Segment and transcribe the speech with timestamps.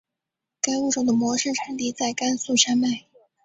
[0.61, 3.05] 该物种的模式产地在甘肃山脉。